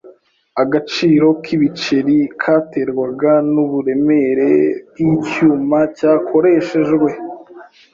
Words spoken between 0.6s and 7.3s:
Agaciro k'ibiceri katerwaga n'uburemere bw'icyuma cyakoreshejwe.